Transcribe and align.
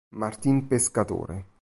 Martin 0.15 0.65
pescatore 0.65 1.45